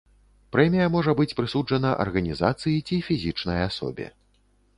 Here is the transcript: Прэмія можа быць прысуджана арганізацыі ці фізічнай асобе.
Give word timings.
Прэмія 0.55 0.87
можа 0.95 1.13
быць 1.19 1.35
прысуджана 1.39 1.91
арганізацыі 2.05 2.83
ці 2.89 3.01
фізічнай 3.11 3.59
асобе. 3.69 4.11